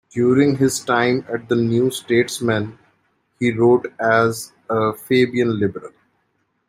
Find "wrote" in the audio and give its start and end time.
3.51-3.85